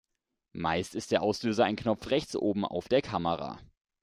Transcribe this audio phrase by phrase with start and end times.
[0.53, 3.59] Meist ist der Auslöser ein Knopf rechts oben auf der Kamera.